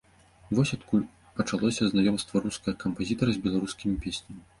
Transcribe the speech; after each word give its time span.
Вось 0.59 0.69
адкуль 0.77 1.03
пачалося 1.39 1.83
знаёмства 1.89 2.41
рускага 2.45 2.75
кампазітара 2.85 3.29
з 3.37 3.43
беларускімі 3.45 4.01
песнямі. 4.07 4.41